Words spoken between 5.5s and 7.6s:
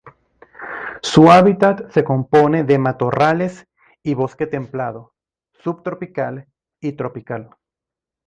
subtropical y tropical.